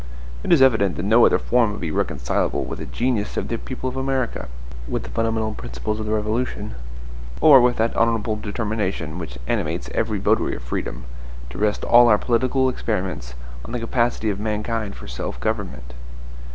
It 0.43 0.51
is 0.51 0.63
evident 0.63 0.95
that 0.95 1.03
no 1.05 1.27
other 1.27 1.37
form 1.37 1.73
would 1.73 1.79
be 1.79 1.91
reconcilable 1.91 2.65
with 2.65 2.79
the 2.79 2.87
genius 2.87 3.37
of 3.37 3.49
the 3.49 3.57
people 3.59 3.87
of 3.87 3.95
America; 3.95 4.47
with 4.87 5.03
the 5.03 5.11
fundamental 5.11 5.53
principles 5.53 5.99
of 5.99 6.07
the 6.07 6.11
Revolution; 6.11 6.73
or 7.39 7.61
with 7.61 7.75
that 7.75 7.95
honorable 7.95 8.35
determination 8.35 9.19
which 9.19 9.37
animates 9.45 9.91
every 9.93 10.17
votary 10.17 10.55
of 10.55 10.63
freedom, 10.63 11.03
to 11.51 11.59
rest 11.59 11.83
all 11.83 12.07
our 12.07 12.17
political 12.17 12.67
experiments 12.67 13.35
on 13.63 13.73
the 13.73 13.79
capacity 13.79 14.31
of 14.31 14.39
mankind 14.39 14.95
for 14.95 15.07
self 15.07 15.39
government. 15.39 15.93